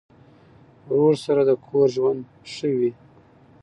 [0.89, 2.91] ورور سره د کور ژوند ښه وي.